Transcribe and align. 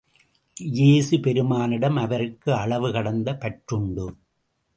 இயேசு 0.57 1.19
பெருமானிடம் 1.19 1.95
அவருக்கு 1.95 2.53
அளவு 2.53 2.91
கடந்த 2.91 3.37
பற்றுண்டு. 3.41 4.07